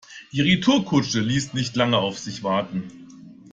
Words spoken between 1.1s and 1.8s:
ließ nicht